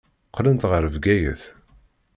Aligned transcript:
Qqlent 0.29 0.67
ɣer 0.71 0.83
Bgayet. 0.93 1.41